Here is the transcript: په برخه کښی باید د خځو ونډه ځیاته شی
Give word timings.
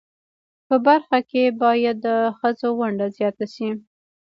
په 0.67 0.75
برخه 0.85 1.17
کښی 1.29 1.43
باید 1.61 1.97
د 2.05 2.07
خځو 2.37 2.69
ونډه 2.79 3.07
ځیاته 3.15 3.45
شی 3.53 3.69